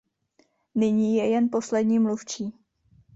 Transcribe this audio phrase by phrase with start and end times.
[0.75, 2.53] Nyní je jen poslední mluvčí.